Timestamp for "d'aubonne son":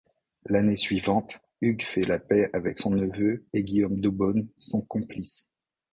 4.01-4.81